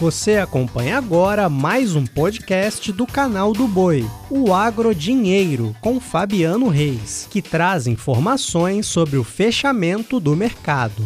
Você 0.00 0.38
acompanha 0.38 0.96
agora 0.96 1.50
mais 1.50 1.94
um 1.94 2.06
podcast 2.06 2.90
do 2.90 3.06
canal 3.06 3.52
do 3.52 3.68
Boi, 3.68 4.02
o 4.30 4.50
Agro 4.50 4.94
Dinheiro, 4.94 5.76
com 5.78 6.00
Fabiano 6.00 6.68
Reis, 6.68 7.28
que 7.30 7.42
traz 7.42 7.86
informações 7.86 8.86
sobre 8.86 9.18
o 9.18 9.24
fechamento 9.24 10.18
do 10.18 10.34
mercado. 10.34 11.02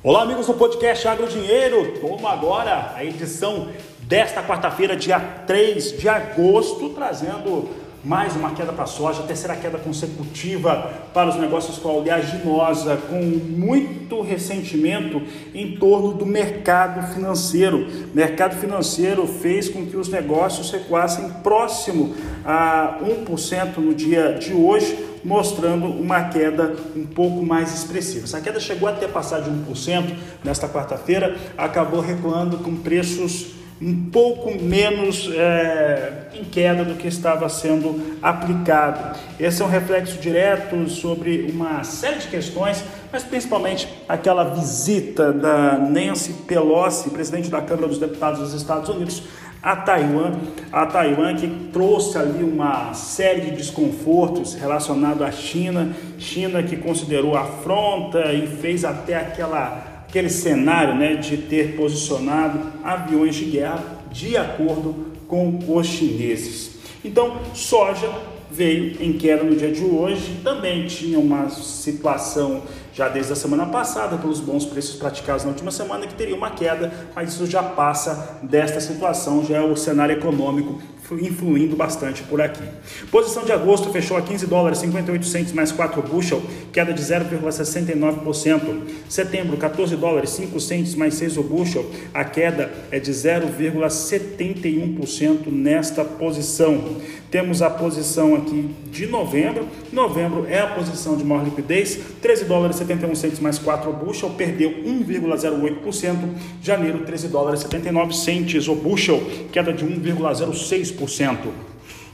Olá, 0.00 0.22
amigos 0.22 0.46
do 0.46 0.54
podcast 0.54 1.08
Agro 1.08 1.26
Dinheiro. 1.26 1.98
Toma 2.00 2.30
agora 2.30 2.92
a 2.94 3.04
edição 3.04 3.70
desta 4.02 4.40
quarta-feira, 4.44 4.94
dia 4.94 5.18
3 5.18 5.98
de 5.98 6.08
agosto, 6.08 6.90
trazendo 6.90 7.68
mais 8.02 8.34
uma 8.34 8.52
queda 8.52 8.72
para 8.72 8.84
a 8.84 8.86
soja, 8.86 9.22
terceira 9.24 9.54
queda 9.54 9.76
consecutiva 9.76 10.90
para 11.12 11.28
os 11.28 11.36
negócios 11.36 11.76
com 11.76 11.90
a 11.90 11.92
oleaginosa, 11.92 12.96
com 12.96 13.20
muito 13.20 14.22
ressentimento 14.22 15.20
em 15.54 15.76
torno 15.76 16.14
do 16.14 16.24
mercado 16.24 17.12
financeiro. 17.12 17.86
Mercado 18.14 18.56
financeiro 18.56 19.26
fez 19.26 19.68
com 19.68 19.84
que 19.84 19.98
os 19.98 20.08
negócios 20.08 20.70
recuassem 20.70 21.28
próximo 21.42 22.14
a 22.44 22.98
1% 23.02 23.76
no 23.76 23.94
dia 23.94 24.32
de 24.32 24.54
hoje, 24.54 24.98
mostrando 25.22 25.84
uma 25.84 26.24
queda 26.24 26.74
um 26.96 27.04
pouco 27.04 27.44
mais 27.44 27.74
expressiva. 27.74 28.24
Essa 28.24 28.40
queda 28.40 28.58
chegou 28.58 28.88
até 28.88 29.06
passar 29.06 29.42
de 29.42 29.50
1% 29.50 30.16
nesta 30.42 30.66
quarta-feira, 30.66 31.36
acabou 31.58 32.00
recuando 32.00 32.58
com 32.58 32.74
preços 32.76 33.59
um 33.80 34.10
pouco 34.10 34.52
menos 34.62 35.30
é, 35.32 36.28
em 36.34 36.44
queda 36.44 36.84
do 36.84 36.96
que 36.96 37.08
estava 37.08 37.48
sendo 37.48 38.18
aplicado. 38.20 39.18
Esse 39.38 39.62
é 39.62 39.64
um 39.64 39.68
reflexo 39.68 40.18
direto 40.18 40.86
sobre 40.88 41.50
uma 41.50 41.82
série 41.82 42.18
de 42.18 42.28
questões, 42.28 42.84
mas 43.10 43.22
principalmente 43.22 43.88
aquela 44.06 44.44
visita 44.44 45.32
da 45.32 45.78
Nancy 45.78 46.34
Pelosi, 46.46 47.08
presidente 47.08 47.48
da 47.48 47.62
Câmara 47.62 47.88
dos 47.88 47.98
Deputados 47.98 48.40
dos 48.40 48.52
Estados 48.52 48.90
Unidos, 48.90 49.22
a 49.62 49.76
Taiwan, 49.76 50.32
a 50.72 50.86
Taiwan 50.86 51.36
que 51.36 51.48
trouxe 51.72 52.16
ali 52.16 52.42
uma 52.42 52.92
série 52.94 53.42
de 53.42 53.50
desconfortos 53.52 54.54
relacionados 54.54 55.22
à 55.22 55.30
China, 55.30 55.94
China 56.18 56.62
que 56.62 56.76
considerou 56.76 57.36
afronta 57.36 58.32
e 58.32 58.46
fez 58.46 58.84
até 58.84 59.16
aquela 59.16 59.89
aquele 60.10 60.28
cenário 60.28 60.96
né, 60.96 61.14
de 61.14 61.36
ter 61.36 61.76
posicionado 61.76 62.60
aviões 62.82 63.36
de 63.36 63.44
guerra 63.44 63.82
de 64.10 64.36
acordo 64.36 65.06
com 65.28 65.56
os 65.68 65.86
chineses. 65.86 66.72
Então, 67.04 67.40
soja 67.54 68.10
veio 68.50 69.00
em 69.00 69.12
queda 69.12 69.44
no 69.44 69.54
dia 69.54 69.70
de 69.70 69.84
hoje, 69.84 70.40
também 70.42 70.84
tinha 70.88 71.16
uma 71.16 71.48
situação 71.48 72.62
já 72.92 73.08
desde 73.08 73.32
a 73.32 73.36
semana 73.36 73.66
passada, 73.66 74.18
pelos 74.18 74.40
bons 74.40 74.66
preços 74.66 74.96
praticados 74.96 75.44
na 75.44 75.50
última 75.50 75.70
semana, 75.70 76.04
que 76.08 76.14
teria 76.14 76.34
uma 76.34 76.50
queda, 76.50 76.92
mas 77.14 77.32
isso 77.32 77.46
já 77.46 77.62
passa 77.62 78.40
desta 78.42 78.80
situação, 78.80 79.44
já 79.44 79.58
é 79.58 79.60
o 79.60 79.76
cenário 79.76 80.16
econômico 80.16 80.82
influindo 81.18 81.74
bastante 81.76 82.22
por 82.22 82.40
aqui. 82.40 82.62
Posição 83.10 83.44
de 83.44 83.52
agosto 83.52 83.90
fechou 83.90 84.16
a 84.16 84.22
15 84.22 84.46
dólares 84.46 84.78
58 84.78 85.26
centos 85.26 85.52
mais 85.52 85.70
4 85.72 86.00
bushel, 86.02 86.40
queda 86.72 86.92
de 86.92 87.02
0,69%. 87.02 88.82
Setembro 89.08 89.56
14 89.56 89.96
dólares 89.96 90.30
5 90.30 90.60
centos 90.60 90.94
mais 90.94 91.14
6 91.14 91.38
o 91.38 91.42
bushel, 91.42 91.90
a 92.12 92.22
queda 92.24 92.70
é 92.90 93.00
de 93.00 93.10
0,71% 93.10 95.46
nesta 95.46 96.04
posição. 96.04 97.00
Temos 97.30 97.62
a 97.62 97.70
posição 97.70 98.34
aqui 98.34 98.74
de 98.90 99.06
novembro. 99.06 99.68
Novembro 99.92 100.46
é 100.48 100.60
a 100.60 100.68
posição 100.68 101.16
de 101.16 101.24
maior 101.24 101.44
liquidez, 101.44 101.98
13 102.22 102.44
dólares 102.44 102.76
71 102.76 103.14
centos 103.16 103.40
mais 103.40 103.58
4 103.58 103.90
o 103.90 103.92
bushel, 103.92 104.30
perdeu 104.30 104.70
1,08%. 104.70 106.16
Janeiro 106.62 107.00
13 107.00 107.28
dólares 107.28 107.60
79 107.60 108.14
centos 108.14 108.68
o 108.68 108.74
bushel, 108.74 109.20
queda 109.50 109.72
de 109.72 109.84
1,06%. 109.84 111.38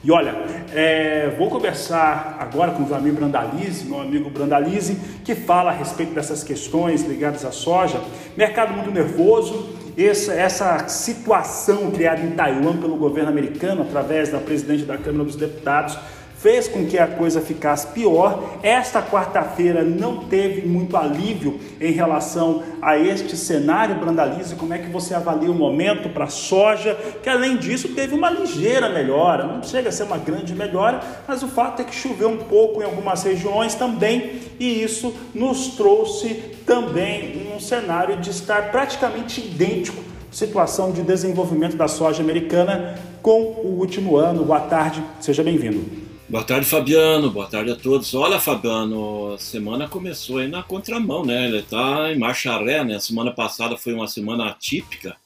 E 0.02 0.10
olha, 0.10 0.34
é, 0.72 1.34
vou 1.36 1.50
conversar 1.50 2.36
agora 2.38 2.72
com 2.72 2.82
o 2.82 2.86
Vlamir 2.86 3.12
Brandalize, 3.12 3.84
meu 3.84 4.00
amigo 4.00 4.30
Brandalize, 4.30 4.96
que 5.24 5.34
fala 5.34 5.70
a 5.70 5.74
respeito 5.74 6.14
dessas 6.14 6.44
questões 6.44 7.02
ligadas 7.02 7.44
à 7.44 7.50
soja. 7.50 8.00
Mercado 8.36 8.72
muito 8.72 8.90
nervoso, 8.90 9.68
essa, 9.98 10.32
essa 10.32 10.88
situação 10.88 11.90
criada 11.90 12.20
em 12.20 12.30
Taiwan 12.30 12.76
pelo 12.76 12.96
governo 12.96 13.30
americano, 13.30 13.82
através 13.82 14.28
da 14.28 14.38
presidente 14.38 14.84
da 14.84 14.96
Câmara 14.96 15.24
dos 15.24 15.36
Deputados, 15.36 15.98
fez 16.46 16.68
com 16.68 16.86
que 16.86 16.96
a 16.96 17.08
coisa 17.08 17.40
ficasse 17.40 17.88
pior. 17.88 18.58
Esta 18.62 19.02
quarta-feira 19.02 19.82
não 19.82 20.18
teve 20.26 20.64
muito 20.64 20.96
alívio 20.96 21.58
em 21.80 21.90
relação 21.90 22.62
a 22.80 22.96
este 22.96 23.36
cenário, 23.36 23.96
Brandalize. 23.96 24.54
Como 24.54 24.72
é 24.72 24.78
que 24.78 24.88
você 24.88 25.12
avalia 25.12 25.50
o 25.50 25.54
momento 25.54 26.08
para 26.08 26.26
a 26.26 26.28
soja? 26.28 26.96
Que 27.20 27.28
além 27.28 27.56
disso 27.56 27.88
teve 27.96 28.14
uma 28.14 28.30
ligeira 28.30 28.88
melhora, 28.88 29.44
não 29.44 29.60
chega 29.60 29.88
a 29.88 29.92
ser 29.92 30.04
uma 30.04 30.18
grande 30.18 30.54
melhora, 30.54 31.00
mas 31.26 31.42
o 31.42 31.48
fato 31.48 31.82
é 31.82 31.84
que 31.84 31.92
choveu 31.92 32.28
um 32.28 32.36
pouco 32.36 32.80
em 32.80 32.84
algumas 32.84 33.24
regiões 33.24 33.74
também, 33.74 34.38
e 34.60 34.84
isso 34.84 35.12
nos 35.34 35.74
trouxe 35.74 36.28
também 36.64 37.50
um 37.56 37.58
cenário 37.58 38.18
de 38.18 38.30
estar 38.30 38.70
praticamente 38.70 39.40
idêntico 39.40 40.00
situação 40.30 40.92
de 40.92 41.02
desenvolvimento 41.02 41.76
da 41.76 41.88
soja 41.88 42.22
americana 42.22 42.94
com 43.20 43.40
o 43.40 43.78
último 43.80 44.16
ano. 44.16 44.44
Boa 44.44 44.60
tarde, 44.60 45.02
seja 45.18 45.42
bem-vindo. 45.42 46.05
Boa 46.28 46.42
tarde, 46.42 46.66
Fabiano. 46.66 47.30
Boa 47.30 47.46
tarde 47.46 47.70
a 47.70 47.76
todos. 47.76 48.12
Olha, 48.12 48.40
Fabiano, 48.40 49.34
a 49.34 49.38
semana 49.38 49.86
começou 49.86 50.38
aí 50.38 50.48
na 50.48 50.60
contramão, 50.60 51.24
né? 51.24 51.46
Ele 51.46 51.58
está 51.58 52.12
em 52.12 52.18
marcha 52.18 52.58
ré, 52.58 52.82
né? 52.82 52.96
A 52.96 53.00
semana 53.00 53.32
passada 53.32 53.76
foi 53.76 53.94
uma 53.94 54.08
semana 54.08 54.48
atípica 54.48 55.16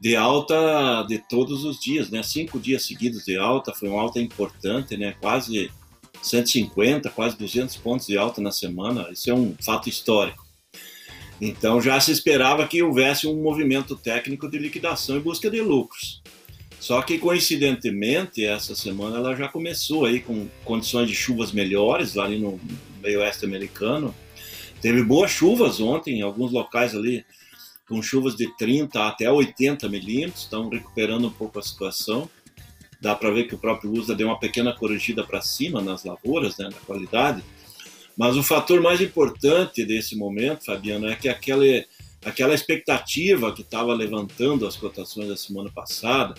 de 0.00 0.16
alta 0.16 1.04
de 1.08 1.18
todos 1.28 1.64
os 1.64 1.78
dias, 1.78 2.10
né? 2.10 2.24
Cinco 2.24 2.58
dias 2.58 2.84
seguidos 2.84 3.24
de 3.24 3.36
alta, 3.36 3.72
foi 3.72 3.88
uma 3.88 4.02
alta 4.02 4.18
importante, 4.18 4.96
né? 4.96 5.14
Quase 5.20 5.70
150, 6.20 7.08
quase 7.10 7.38
200 7.38 7.76
pontos 7.76 8.08
de 8.08 8.18
alta 8.18 8.40
na 8.40 8.50
semana. 8.50 9.08
Isso 9.12 9.30
é 9.30 9.34
um 9.34 9.54
fato 9.64 9.88
histórico. 9.88 10.44
Então 11.40 11.80
já 11.80 12.00
se 12.00 12.10
esperava 12.10 12.66
que 12.66 12.82
houvesse 12.82 13.28
um 13.28 13.40
movimento 13.40 13.94
técnico 13.94 14.50
de 14.50 14.58
liquidação 14.58 15.16
e 15.16 15.20
busca 15.20 15.48
de 15.48 15.60
lucros. 15.60 16.20
Só 16.80 17.00
que 17.02 17.18
coincidentemente 17.18 18.44
essa 18.44 18.74
semana 18.74 19.16
ela 19.16 19.34
já 19.34 19.48
começou 19.48 20.04
aí 20.04 20.20
com 20.20 20.46
condições 20.64 21.08
de 21.08 21.14
chuvas 21.14 21.52
melhores 21.52 22.14
lá 22.14 22.24
ali 22.24 22.38
no 22.38 22.60
meio 23.02 23.20
oeste 23.20 23.44
americano. 23.44 24.14
Teve 24.80 25.02
boas 25.02 25.30
chuvas 25.30 25.80
ontem 25.80 26.18
em 26.18 26.22
alguns 26.22 26.52
locais 26.52 26.94
ali 26.94 27.24
com 27.88 28.02
chuvas 28.02 28.36
de 28.36 28.54
30 28.56 29.06
até 29.06 29.30
80 29.30 29.88
milímetros, 29.88 30.42
estão 30.42 30.68
recuperando 30.68 31.28
um 31.28 31.30
pouco 31.30 31.58
a 31.58 31.62
situação. 31.62 32.28
Dá 33.00 33.14
para 33.14 33.30
ver 33.30 33.44
que 33.44 33.54
o 33.54 33.58
próprio 33.58 33.92
USDA 33.92 34.14
deu 34.14 34.28
uma 34.28 34.40
pequena 34.40 34.72
corrigida 34.72 35.24
para 35.24 35.40
cima 35.40 35.80
nas 35.80 36.04
lavouras, 36.04 36.56
né, 36.58 36.68
na 36.72 36.80
qualidade. 36.80 37.42
Mas 38.16 38.36
o 38.36 38.42
fator 38.42 38.80
mais 38.80 39.00
importante 39.00 39.84
desse 39.84 40.16
momento, 40.16 40.64
Fabiano, 40.64 41.06
é 41.06 41.14
que 41.14 41.28
aquela, 41.28 41.64
aquela 42.24 42.54
expectativa 42.54 43.52
que 43.52 43.60
estava 43.60 43.94
levantando 43.94 44.66
as 44.66 44.76
cotações 44.76 45.28
da 45.28 45.36
semana 45.36 45.70
passada, 45.70 46.34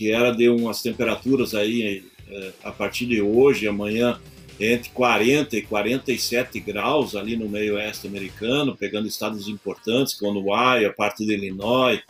que 0.00 0.10
era 0.10 0.30
de 0.30 0.48
umas 0.48 0.80
temperaturas 0.80 1.54
aí 1.54 2.02
é, 2.26 2.52
a 2.64 2.72
partir 2.72 3.04
de 3.04 3.20
hoje, 3.20 3.68
amanhã, 3.68 4.18
entre 4.58 4.88
40 4.88 5.58
e 5.58 5.60
47 5.60 6.58
graus 6.58 7.14
ali 7.14 7.36
no 7.36 7.46
meio 7.46 7.74
oeste 7.74 8.06
americano, 8.06 8.74
pegando 8.74 9.06
estados 9.06 9.46
importantes 9.46 10.14
como 10.14 10.40
Hawaii, 10.40 10.86
a 10.86 10.90
parte 10.90 11.26
de 11.26 11.34
Illinois. 11.34 12.00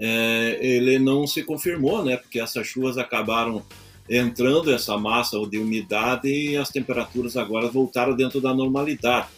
É, 0.00 0.58
ele 0.60 0.98
não 0.98 1.28
se 1.28 1.44
confirmou, 1.44 2.04
né? 2.04 2.16
Porque 2.16 2.40
essas 2.40 2.66
chuvas 2.66 2.98
acabaram 2.98 3.64
entrando 4.10 4.72
essa 4.72 4.98
massa 4.98 5.38
de 5.48 5.58
umidade 5.58 6.28
e 6.28 6.56
as 6.56 6.70
temperaturas 6.70 7.36
agora 7.36 7.68
voltaram 7.68 8.16
dentro 8.16 8.40
da 8.40 8.52
normalidade. 8.52 9.28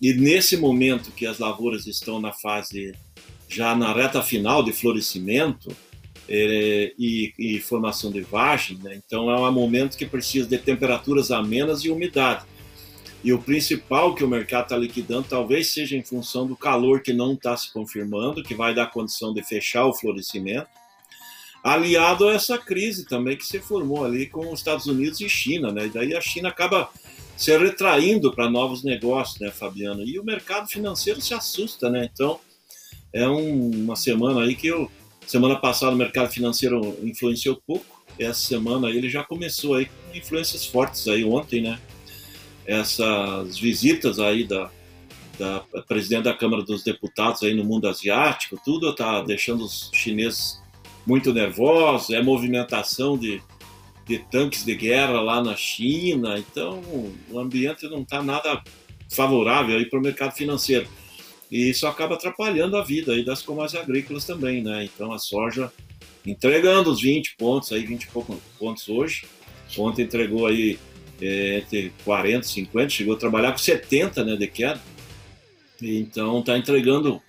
E 0.00 0.14
nesse 0.14 0.56
momento 0.56 1.10
que 1.10 1.26
as 1.26 1.40
lavouras 1.40 1.88
estão 1.88 2.20
na 2.20 2.30
fase 2.30 2.94
já 3.48 3.74
na 3.74 3.92
reta 3.92 4.22
final 4.22 4.62
de 4.62 4.72
florescimento, 4.72 5.76
é, 6.28 6.92
e, 6.98 7.32
e, 7.38 7.60
formação 7.60 8.10
de 8.10 8.20
vagem, 8.20 8.78
né? 8.82 9.00
então 9.04 9.30
é 9.30 9.36
um 9.36 9.52
momento 9.52 9.96
que 9.96 10.06
precisa 10.06 10.48
de 10.48 10.58
temperaturas 10.58 11.30
amenas 11.30 11.84
e 11.84 11.90
umidade. 11.90 12.44
E 13.24 13.32
o 13.32 13.40
principal 13.40 14.14
que 14.14 14.24
o 14.24 14.28
mercado 14.28 14.64
está 14.64 14.76
liquidando 14.76 15.26
talvez 15.28 15.72
seja 15.72 15.96
em 15.96 16.02
função 16.02 16.46
do 16.46 16.56
calor 16.56 17.02
que 17.02 17.12
não 17.12 17.34
está 17.34 17.56
se 17.56 17.72
confirmando, 17.72 18.42
que 18.42 18.54
vai 18.54 18.74
dar 18.74 18.90
condição 18.90 19.32
de 19.32 19.42
fechar 19.44 19.86
o 19.86 19.94
florescimento, 19.94 20.66
aliado 21.62 22.28
a 22.28 22.34
essa 22.34 22.58
crise 22.58 23.06
também 23.06 23.36
que 23.36 23.46
se 23.46 23.60
formou 23.60 24.04
ali 24.04 24.26
com 24.26 24.52
os 24.52 24.58
Estados 24.58 24.86
Unidos 24.86 25.20
e 25.20 25.28
China, 25.28 25.70
né? 25.70 25.86
E 25.86 25.90
daí 25.90 26.16
a 26.16 26.20
China 26.20 26.48
acaba 26.48 26.90
se 27.36 27.56
retraindo 27.56 28.32
para 28.32 28.50
novos 28.50 28.82
negócios, 28.82 29.38
né, 29.38 29.50
Fabiano? 29.52 30.02
E 30.02 30.18
o 30.18 30.24
mercado 30.24 30.68
financeiro 30.68 31.20
se 31.20 31.32
assusta, 31.32 31.88
né? 31.88 32.08
Então 32.12 32.40
é 33.12 33.28
um, 33.28 33.70
uma 33.70 33.94
semana 33.94 34.42
aí 34.42 34.56
que 34.56 34.66
eu 34.66 34.90
Semana 35.26 35.56
passada 35.56 35.92
o 35.92 35.96
mercado 35.96 36.30
financeiro 36.30 36.98
influenciou 37.02 37.60
pouco. 37.66 38.02
Essa 38.18 38.40
semana 38.40 38.90
ele 38.90 39.08
já 39.08 39.24
começou 39.24 39.74
aí 39.74 39.86
com 39.86 40.16
influências 40.16 40.66
fortes 40.66 41.08
aí 41.08 41.24
ontem, 41.24 41.62
né? 41.62 41.78
Essas 42.66 43.58
visitas 43.58 44.18
aí 44.18 44.44
da, 44.44 44.70
da 45.38 45.60
presidente 45.82 46.24
da 46.24 46.34
Câmara 46.34 46.62
dos 46.62 46.84
Deputados 46.84 47.42
aí 47.42 47.54
no 47.54 47.64
mundo 47.64 47.88
asiático, 47.88 48.60
tudo 48.64 48.90
está 48.90 49.22
deixando 49.22 49.64
os 49.64 49.90
chineses 49.92 50.60
muito 51.06 51.32
nervosos, 51.32 52.10
é 52.10 52.22
movimentação 52.22 53.18
de, 53.18 53.42
de 54.06 54.18
tanques 54.18 54.64
de 54.64 54.74
guerra 54.74 55.20
lá 55.20 55.42
na 55.42 55.56
China, 55.56 56.38
então 56.38 56.80
o 57.30 57.38
ambiente 57.38 57.88
não 57.88 58.02
está 58.02 58.22
nada 58.22 58.62
favorável 59.10 59.76
aí 59.76 59.86
para 59.86 59.98
o 59.98 60.02
mercado 60.02 60.32
financeiro. 60.32 60.86
E 61.52 61.68
isso 61.68 61.86
acaba 61.86 62.14
atrapalhando 62.14 62.78
a 62.78 62.82
vida 62.82 63.12
aí 63.12 63.22
das 63.22 63.42
commodities 63.42 63.82
agrícolas 63.82 64.24
também, 64.24 64.62
né? 64.62 64.84
Então 64.84 65.12
a 65.12 65.18
soja 65.18 65.70
entregando 66.26 66.90
os 66.90 67.02
20 67.02 67.36
pontos, 67.36 67.70
aí 67.72 67.84
20 67.84 68.04
e 68.04 68.06
poucos 68.06 68.38
pontos 68.58 68.88
hoje. 68.88 69.26
Ontem 69.76 70.04
entregou 70.04 70.46
aí 70.46 70.78
é, 71.20 71.58
entre 71.58 71.92
40 72.06 72.46
e 72.46 72.48
50, 72.48 72.88
chegou 72.88 73.14
a 73.14 73.18
trabalhar 73.18 73.52
com 73.52 73.58
70 73.58 74.24
né, 74.24 74.34
de 74.34 74.46
queda. 74.46 74.80
Então 75.82 76.40
está 76.40 76.56
entregando 76.56 77.20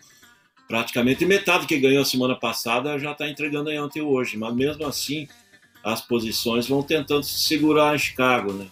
praticamente 0.69 1.25
metade 1.25 1.67
que 1.67 1.77
ganhou 1.77 2.05
semana 2.05 2.35
passada, 2.35 2.97
já 2.97 3.11
está 3.11 3.27
entregando 3.27 3.69
aí 3.69 3.77
ontem 3.77 3.99
e 3.99 4.03
hoje. 4.03 4.37
Mas 4.37 4.55
mesmo 4.55 4.85
assim, 4.85 5.27
as 5.83 5.99
posições 5.99 6.65
vão 6.65 6.81
tentando 6.81 7.23
se 7.23 7.43
segurar 7.43 7.93
em 7.93 7.99
Chicago, 7.99 8.53
né? 8.53 8.67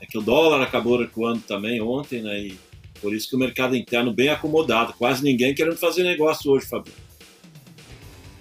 É 0.00 0.06
que 0.06 0.16
o 0.16 0.22
dólar 0.22 0.62
acabou 0.62 0.96
recuando 0.96 1.40
também 1.40 1.80
ontem, 1.80 2.22
né? 2.22 2.38
E 2.38 2.71
por 3.02 3.12
isso 3.12 3.28
que 3.28 3.36
o 3.36 3.38
mercado 3.38 3.76
interno 3.76 4.14
bem 4.14 4.28
acomodado, 4.28 4.94
quase 4.94 5.22
ninguém 5.24 5.54
querendo 5.54 5.76
fazer 5.76 6.04
negócio 6.04 6.50
hoje, 6.50 6.66
Fabio. 6.66 6.92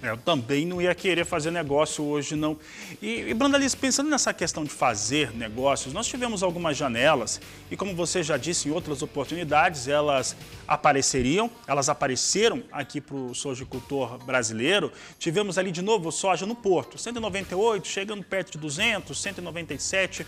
É, 0.04 0.10
eu 0.10 0.18
também 0.18 0.66
não 0.66 0.82
ia 0.82 0.96
querer 0.96 1.26
fazer 1.26 1.52
negócio 1.52 2.04
hoje, 2.04 2.36
não. 2.36 2.58
E, 3.00 3.22
e 3.22 3.34
Brandalice, 3.36 3.78
pensando 3.78 4.10
nessa 4.10 4.34
questão 4.34 4.64
de 4.64 4.72
fazer 4.72 5.32
negócios, 5.36 5.94
nós 5.94 6.08
tivemos 6.08 6.42
algumas 6.42 6.76
janelas 6.76 7.40
e, 7.70 7.78
como 7.78 7.94
você 7.94 8.24
já 8.24 8.36
disse, 8.36 8.68
em 8.68 8.72
outras 8.72 9.04
oportunidades, 9.04 9.88
elas 9.88 10.36
apareceriam, 10.68 11.52
elas 11.68 11.88
apareceram 11.88 12.64
aqui 12.72 13.00
para 13.00 13.16
o 13.16 13.36
sojicultor 13.36 14.18
brasileiro. 14.26 14.92
Tivemos 15.20 15.60
ali 15.60 15.72
de 15.72 15.84
novo 15.84 16.12
soja 16.12 16.48
no 16.48 16.56
Porto, 16.56 16.98
198, 16.98 17.88
chegando 17.88 18.24
perto 18.24 18.54
de 18.54 18.58
200, 18.58 19.22
197 19.22 20.26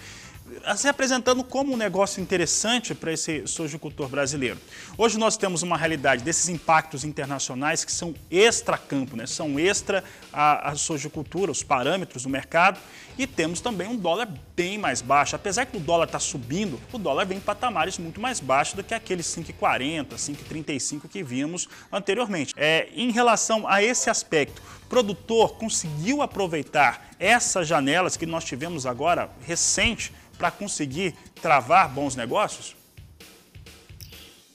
se 0.76 0.88
apresentando 0.88 1.44
como 1.44 1.74
um 1.74 1.78
negócio 1.78 2.22
interessante 2.22 2.94
para 2.94 3.12
esse 3.12 3.46
sojicultor 3.48 4.08
brasileiro. 4.08 4.58
Hoje 4.98 5.18
nós 5.18 5.38
temos 5.38 5.62
uma 5.62 5.78
realidade 5.78 6.24
desses 6.24 6.50
impactos 6.50 7.04
internacionais 7.04 7.84
que 7.84 7.92
são 7.92 8.14
extra-campo, 8.30 9.16
né? 9.16 9.26
são 9.26 9.60
extra 9.60 10.04
a, 10.32 10.72
a 10.72 10.76
sojicultura, 10.76 11.52
os 11.52 11.64
parâmetros 11.64 12.24
do 12.24 12.30
mercado, 12.30 12.80
e 13.18 13.28
temos 13.28 13.62
também 13.62 13.88
um 13.88 13.96
dólar 13.96 14.28
bem 14.56 14.78
mais 14.78 15.02
baixo. 15.02 15.36
Apesar 15.36 15.66
que 15.66 15.78
o 15.78 15.80
dólar 15.80 16.06
está 16.06 16.20
subindo, 16.20 16.80
o 16.92 16.98
dólar 16.98 17.26
vem 17.26 17.38
em 17.38 17.42
patamares 17.42 17.98
muito 17.98 18.20
mais 18.20 18.40
baixos 18.40 18.74
do 18.74 18.84
que 18.84 18.94
aqueles 18.94 19.28
5,40, 19.28 20.16
5,35 20.16 21.08
que 21.08 21.24
vimos 21.24 21.68
anteriormente. 21.92 22.54
É, 22.58 22.90
em 22.94 23.12
relação 23.12 23.68
a 23.68 23.84
esse 23.84 24.10
aspecto, 24.10 24.62
o 24.84 24.88
produtor 24.88 25.56
conseguiu 25.56 26.22
aproveitar 26.22 27.10
essas 27.20 27.68
janelas 27.68 28.18
que 28.18 28.26
nós 28.26 28.44
tivemos 28.44 28.86
agora 28.86 29.30
recente 29.46 30.12
para 30.38 30.52
conseguir 30.52 31.14
travar 31.42 31.90
bons 31.90 32.16
negócios? 32.16 32.76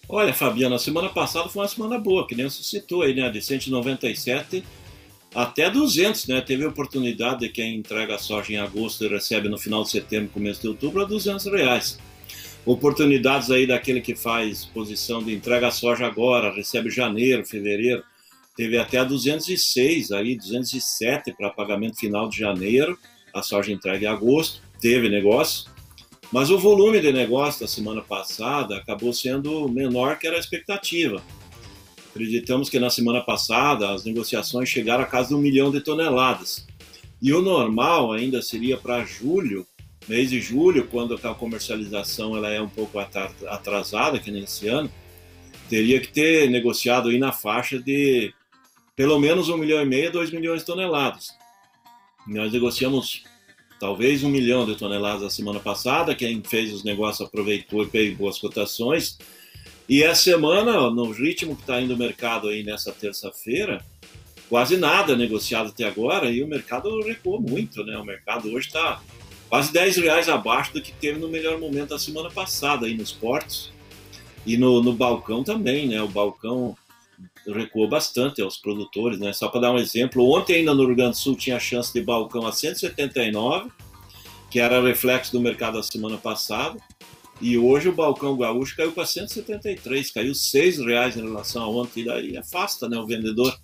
Olha, 0.08 0.32
Fabiana, 0.32 0.76
a 0.76 0.78
semana 0.78 1.10
passada 1.10 1.48
foi 1.48 1.62
uma 1.62 1.68
semana 1.68 1.98
boa, 1.98 2.26
que 2.26 2.34
nem 2.34 2.48
você 2.48 2.62
citou 2.62 3.02
aí, 3.02 3.14
né? 3.14 3.28
De 3.28 3.42
197 3.42 4.64
até 5.34 5.70
200, 5.70 6.26
né? 6.28 6.40
Teve 6.40 6.64
oportunidade 6.64 7.40
de 7.40 7.50
quem 7.50 7.76
entrega 7.76 8.14
a 8.14 8.18
soja 8.18 8.52
em 8.52 8.56
agosto 8.56 9.04
e 9.04 9.08
recebe 9.08 9.48
no 9.50 9.58
final 9.58 9.82
de 9.82 9.90
setembro, 9.90 10.30
começo 10.30 10.62
de 10.62 10.68
outubro, 10.68 11.02
a 11.02 11.04
200 11.04 11.44
reais. 11.46 11.98
Oportunidades 12.64 13.50
aí 13.50 13.66
daquele 13.66 14.00
que 14.00 14.14
faz 14.14 14.64
posição 14.64 15.22
de 15.22 15.34
entrega 15.34 15.68
a 15.68 15.70
soja 15.70 16.06
agora, 16.06 16.54
recebe 16.54 16.90
janeiro, 16.90 17.44
fevereiro, 17.44 18.02
teve 18.56 18.78
até 18.78 18.98
a 18.98 19.04
206 19.04 20.10
aí, 20.10 20.36
207 20.36 21.32
para 21.32 21.50
pagamento 21.50 21.98
final 21.98 22.28
de 22.28 22.38
janeiro, 22.38 22.98
a 23.34 23.42
soja 23.42 23.72
entrega 23.72 24.06
em 24.06 24.08
agosto 24.08 24.67
teve 24.80 25.08
negócio, 25.08 25.70
mas 26.30 26.50
o 26.50 26.58
volume 26.58 27.00
de 27.00 27.12
negócio 27.12 27.60
da 27.60 27.66
semana 27.66 28.02
passada 28.02 28.76
acabou 28.76 29.12
sendo 29.12 29.68
menor 29.68 30.18
que 30.18 30.26
era 30.26 30.36
a 30.36 30.40
expectativa. 30.40 31.22
Acreditamos 32.10 32.68
que 32.68 32.78
na 32.78 32.90
semana 32.90 33.20
passada 33.20 33.90
as 33.90 34.04
negociações 34.04 34.68
chegaram 34.68 35.04
a 35.04 35.06
casa 35.06 35.28
de 35.28 35.34
um 35.34 35.38
milhão 35.38 35.70
de 35.70 35.80
toneladas. 35.80 36.66
E 37.20 37.32
o 37.32 37.40
normal 37.40 38.12
ainda 38.12 38.42
seria 38.42 38.76
para 38.76 39.04
julho, 39.04 39.66
mês 40.06 40.30
de 40.30 40.40
julho, 40.40 40.86
quando 40.86 41.14
a 41.14 41.34
comercialização 41.34 42.36
ela 42.36 42.50
é 42.50 42.60
um 42.60 42.68
pouco 42.68 42.98
atrasada, 42.98 44.18
que 44.18 44.30
nesse 44.30 44.68
ano, 44.68 44.90
teria 45.68 46.00
que 46.00 46.08
ter 46.08 46.48
negociado 46.50 47.08
aí 47.08 47.18
na 47.18 47.32
faixa 47.32 47.78
de 47.78 48.32
pelo 48.96 49.18
menos 49.20 49.48
um 49.48 49.56
milhão 49.56 49.80
e 49.80 49.86
meio, 49.86 50.10
dois 50.10 50.30
milhões 50.30 50.60
de 50.60 50.66
toneladas. 50.66 51.28
Nós 52.26 52.52
negociamos 52.52 53.22
talvez 53.78 54.22
um 54.22 54.28
milhão 54.28 54.66
de 54.66 54.76
toneladas 54.76 55.22
a 55.22 55.30
semana 55.30 55.60
passada. 55.60 56.14
Quem 56.14 56.42
fez 56.42 56.72
os 56.72 56.84
negócios 56.84 57.26
aproveitou 57.26 57.82
e 57.82 57.90
fez 57.90 58.16
boas 58.16 58.38
cotações. 58.38 59.18
E 59.88 60.02
essa 60.02 60.22
semana, 60.22 60.90
no 60.90 61.10
ritmo 61.10 61.56
que 61.56 61.62
está 61.62 61.80
indo 61.80 61.94
o 61.94 61.98
mercado 61.98 62.48
aí 62.48 62.62
nessa 62.62 62.92
terça-feira, 62.92 63.82
quase 64.48 64.76
nada 64.76 65.16
negociado 65.16 65.68
até 65.68 65.84
agora 65.84 66.30
e 66.30 66.42
o 66.42 66.48
mercado 66.48 67.00
recuou 67.02 67.40
muito, 67.40 67.84
né? 67.84 67.96
O 67.96 68.04
mercado 68.04 68.48
hoje 68.52 68.66
está 68.68 69.00
quase 69.48 69.72
10 69.72 69.96
reais 69.96 70.28
abaixo 70.28 70.74
do 70.74 70.82
que 70.82 70.92
teve 70.92 71.18
no 71.18 71.28
melhor 71.28 71.58
momento 71.58 71.90
da 71.90 71.98
semana 71.98 72.30
passada 72.30 72.86
aí 72.86 72.96
nos 72.96 73.12
portos 73.12 73.72
e 74.44 74.56
no, 74.56 74.82
no 74.82 74.92
balcão 74.92 75.42
também, 75.42 75.88
né? 75.88 76.02
O 76.02 76.08
balcão 76.08 76.76
recuou 77.46 77.88
bastante 77.88 78.42
aos 78.42 78.56
produtores, 78.56 79.18
né? 79.18 79.32
Só 79.32 79.48
para 79.48 79.62
dar 79.62 79.72
um 79.72 79.78
exemplo, 79.78 80.28
ontem 80.30 80.56
ainda 80.56 80.74
no 80.74 80.86
Rio 80.86 80.96
Grande 80.96 81.12
do 81.12 81.16
Sul 81.16 81.36
tinha 81.36 81.58
chance 81.58 81.92
de 81.92 82.00
balcão 82.00 82.46
a 82.46 82.52
179, 82.52 83.70
que 84.50 84.58
era 84.60 84.80
reflexo 84.80 85.32
do 85.32 85.40
mercado 85.40 85.74
da 85.74 85.82
semana 85.82 86.16
passada, 86.16 86.78
e 87.40 87.56
hoje 87.56 87.88
o 87.88 87.92
balcão 87.92 88.36
gaúcho 88.36 88.76
caiu 88.76 88.92
para 88.92 89.06
173, 89.06 90.10
caiu 90.10 90.34
seis 90.34 90.78
reais 90.78 91.16
em 91.16 91.22
relação 91.22 91.62
a 91.62 91.68
ontem, 91.68 92.00
e 92.00 92.04
daí 92.04 92.36
afasta, 92.36 92.88
né, 92.88 92.98
o 92.98 93.06
vendedor. 93.06 93.56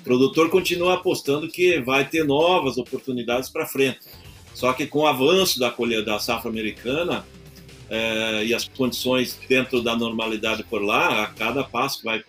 O 0.00 0.02
produtor 0.02 0.50
continua 0.50 0.94
apostando 0.94 1.48
que 1.48 1.80
vai 1.80 2.08
ter 2.08 2.24
novas 2.24 2.78
oportunidades 2.78 3.50
para 3.50 3.66
frente. 3.66 4.00
Só 4.54 4.72
que 4.72 4.86
com 4.86 5.00
o 5.00 5.06
avanço 5.06 5.58
da 5.58 5.70
colheita 5.70 6.06
da 6.06 6.18
safra 6.18 6.50
americana, 6.50 7.24
é, 7.90 8.44
e 8.46 8.54
as 8.54 8.66
condições 8.66 9.38
dentro 9.46 9.82
da 9.82 9.94
normalidade 9.94 10.64
por 10.64 10.82
lá, 10.82 11.24
a 11.24 11.26
cada 11.26 11.62
passo 11.62 11.98
que 11.98 12.04
vai 12.04 12.24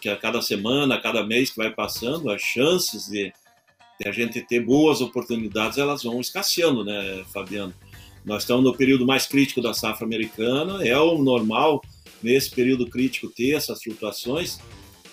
que 0.00 0.08
a 0.08 0.16
cada 0.16 0.42
semana, 0.42 0.96
a 0.96 1.00
cada 1.00 1.24
mês 1.24 1.50
que 1.50 1.56
vai 1.56 1.70
passando, 1.70 2.30
as 2.30 2.42
chances 2.42 3.06
de, 3.06 3.32
de, 4.00 4.08
a 4.08 4.12
gente 4.12 4.40
ter 4.40 4.60
boas 4.60 5.00
oportunidades, 5.00 5.78
elas 5.78 6.02
vão 6.02 6.20
escasseando, 6.20 6.84
né, 6.84 7.24
Fabiano? 7.32 7.72
Nós 8.24 8.42
estamos 8.42 8.64
no 8.64 8.76
período 8.76 9.06
mais 9.06 9.26
crítico 9.26 9.62
da 9.62 9.72
safra 9.72 10.04
americana, 10.04 10.84
é 10.84 10.98
o 10.98 11.22
normal 11.22 11.80
nesse 12.22 12.50
período 12.50 12.88
crítico 12.88 13.28
ter 13.28 13.52
essas 13.52 13.82
flutuações, 13.82 14.58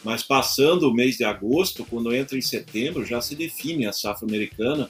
mas 0.03 0.23
passando 0.23 0.89
o 0.89 0.93
mês 0.93 1.17
de 1.17 1.23
agosto, 1.23 1.85
quando 1.85 2.13
entra 2.13 2.37
em 2.37 2.41
setembro, 2.41 3.05
já 3.05 3.21
se 3.21 3.35
define 3.35 3.85
a 3.85 3.93
safra 3.93 4.27
americana 4.27 4.89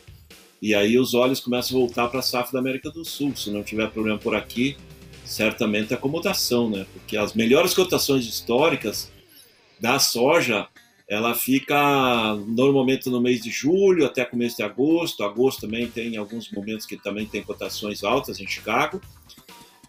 e 0.62 0.74
aí 0.74 0.98
os 0.98 1.14
olhos 1.14 1.42
começam 1.42 1.76
a 1.76 1.80
voltar 1.82 2.08
para 2.08 2.20
a 2.20 2.24
safra 2.24 2.54
da 2.54 2.60
América 2.60 2.90
do 2.90 3.04
Sul. 3.04 3.36
Se 3.36 3.52
não 3.52 3.62
tiver 3.64 3.92
problema 3.92 4.18
por 4.18 4.34
aqui, 4.34 4.78
certamente 5.26 5.92
é 5.92 5.96
acomodação, 5.96 6.70
né? 6.70 6.86
Porque 6.94 7.18
as 7.18 7.34
melhores 7.34 7.74
cotações 7.74 8.26
históricas 8.26 9.12
da 9.84 10.00
soja, 10.00 10.66
ela 11.10 11.36
fica 11.36 12.36
normalmente 12.48 13.10
no 13.10 13.20
mês 13.20 13.44
de 13.44 13.52
julho 13.52 14.06
até 14.06 14.24
começo 14.24 14.56
de 14.56 14.64
agosto. 14.64 15.26
Agosto 15.26 15.60
também 15.60 15.88
tem 15.88 16.16
alguns 16.16 16.50
momentos 16.50 16.86
que 16.86 16.96
também 16.96 17.26
tem 17.26 17.44
cotações 17.44 18.02
altas 18.02 18.40
em 18.40 18.48
Chicago. 18.48 19.02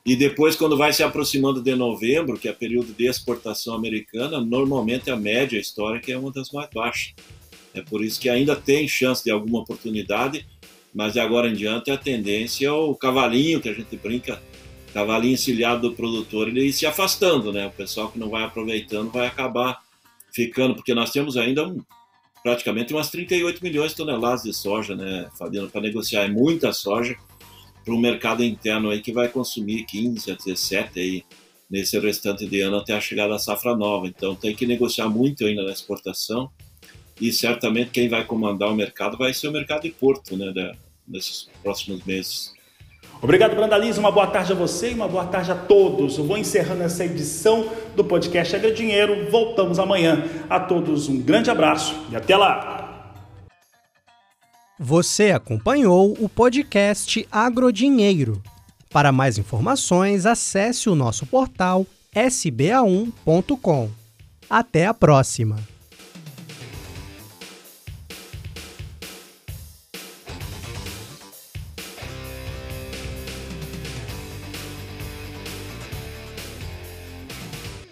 E 0.04 0.16
depois, 0.16 0.56
quando 0.56 0.76
vai 0.76 0.92
se 0.92 1.04
aproximando 1.04 1.62
de 1.62 1.76
novembro, 1.76 2.36
que 2.36 2.48
é 2.48 2.52
período 2.52 2.92
de 2.92 3.06
exportação 3.06 3.72
americana, 3.72 4.40
normalmente 4.40 5.12
a 5.12 5.16
média 5.16 5.60
histórica 5.60 6.10
é 6.10 6.18
uma 6.18 6.32
das 6.32 6.50
mais 6.50 6.68
baixas. 6.74 7.14
É 7.72 7.80
por 7.80 8.04
isso 8.04 8.20
que 8.20 8.28
ainda 8.28 8.56
tem 8.56 8.88
chance 8.88 9.22
de 9.22 9.30
alguma 9.30 9.60
oportunidade, 9.60 10.44
mas 10.92 11.12
de 11.12 11.20
agora 11.20 11.48
em 11.48 11.54
diante 11.54 11.92
a 11.92 11.96
tendência 11.96 12.66
é 12.66 12.72
o 12.72 12.96
cavalinho 12.96 13.60
que 13.60 13.68
a 13.68 13.72
gente 13.72 13.96
brinca 13.96 14.42
cavalinho 14.92 15.34
encilhado 15.34 15.88
do 15.88 15.96
produtor, 15.96 16.46
ele 16.46 16.64
ir 16.64 16.72
se 16.72 16.86
afastando, 16.86 17.52
né? 17.52 17.66
O 17.66 17.72
pessoal 17.72 18.08
que 18.10 18.18
não 18.18 18.30
vai 18.30 18.44
aproveitando 18.44 19.10
vai 19.10 19.26
acabar 19.26 19.83
ficando, 20.34 20.74
porque 20.74 20.94
nós 20.94 21.10
temos 21.10 21.36
ainda 21.36 21.66
um, 21.66 21.80
praticamente 22.42 22.92
umas 22.92 23.10
38 23.10 23.62
milhões 23.62 23.92
de 23.92 23.96
toneladas 23.96 24.42
de 24.42 24.52
soja, 24.52 24.96
né, 24.96 25.30
Fabiano, 25.38 25.70
para 25.70 25.80
negociar. 25.80 26.24
É 26.24 26.28
muita 26.28 26.72
soja 26.72 27.16
para 27.84 27.94
o 27.94 27.98
mercado 27.98 28.42
interno 28.42 28.90
aí 28.90 29.00
que 29.00 29.12
vai 29.12 29.28
consumir 29.28 29.84
15 29.84 30.32
a 30.32 30.34
17 30.34 31.00
aí 31.00 31.24
nesse 31.70 31.98
restante 31.98 32.46
de 32.46 32.60
ano 32.60 32.76
até 32.76 32.94
a 32.94 33.00
chegada 33.00 33.30
da 33.30 33.38
safra 33.38 33.76
nova. 33.76 34.06
Então 34.06 34.34
tem 34.34 34.54
que 34.54 34.66
negociar 34.66 35.08
muito 35.08 35.44
ainda 35.44 35.62
na 35.62 35.72
exportação 35.72 36.50
e 37.20 37.32
certamente 37.32 37.90
quem 37.90 38.08
vai 38.08 38.24
comandar 38.24 38.70
o 38.70 38.74
mercado 38.74 39.16
vai 39.16 39.32
ser 39.32 39.48
o 39.48 39.52
mercado 39.52 39.82
de 39.82 39.90
Porto, 39.90 40.36
né, 40.36 40.52
da, 40.52 40.74
nesses 41.06 41.48
próximos 41.62 42.04
meses. 42.04 42.52
Obrigado, 43.20 43.56
Brandaliza. 43.56 44.00
Uma 44.00 44.10
boa 44.10 44.26
tarde 44.26 44.52
a 44.52 44.54
você 44.54 44.90
e 44.90 44.94
uma 44.94 45.08
boa 45.08 45.24
tarde 45.24 45.50
a 45.50 45.54
todos. 45.54 46.18
Eu 46.18 46.26
vou 46.26 46.36
encerrando 46.36 46.82
essa 46.82 47.04
edição 47.04 47.68
do 47.96 48.04
podcast 48.04 48.54
Agro 48.54 48.74
Dinheiro. 48.74 49.30
Voltamos 49.30 49.78
amanhã. 49.78 50.24
A 50.48 50.60
todos 50.60 51.08
um 51.08 51.18
grande 51.20 51.50
abraço 51.50 51.94
e 52.10 52.16
até 52.16 52.36
lá. 52.36 52.84
Você 54.78 55.30
acompanhou 55.30 56.14
o 56.20 56.28
podcast 56.28 57.26
Agrodinheiro. 57.30 58.42
Para 58.90 59.10
mais 59.10 59.38
informações, 59.38 60.26
acesse 60.26 60.90
o 60.90 60.94
nosso 60.94 61.26
portal 61.26 61.86
sba1.com. 62.14 63.90
Até 64.48 64.86
a 64.86 64.94
próxima! 64.94 65.73